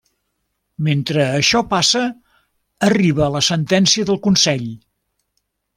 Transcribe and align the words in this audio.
Mentre 0.87 1.25
això 1.33 1.61
passa, 1.75 2.01
arriba 2.89 3.31
la 3.37 3.45
sentència 3.51 4.11
del 4.11 4.23
consell: 4.29 4.69